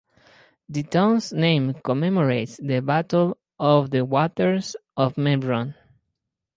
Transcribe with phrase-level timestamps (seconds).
[0.67, 5.75] The town's name commemorates the Battle of the Waters of Merom.